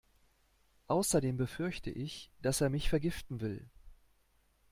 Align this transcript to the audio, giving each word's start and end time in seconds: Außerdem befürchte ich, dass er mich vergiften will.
Außerdem 0.87 1.37
befürchte 1.37 1.91
ich, 1.91 2.31
dass 2.41 2.59
er 2.59 2.71
mich 2.71 2.89
vergiften 2.89 3.39
will. 3.39 3.69